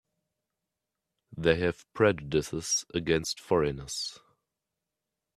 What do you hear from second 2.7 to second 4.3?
against foreigners.